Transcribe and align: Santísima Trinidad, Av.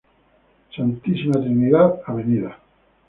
Santísima 0.75 1.33
Trinidad, 1.39 2.01
Av. 2.07 2.21